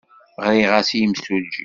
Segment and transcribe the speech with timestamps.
[0.45, 1.39] Ɣriɣ-as i yimsujji.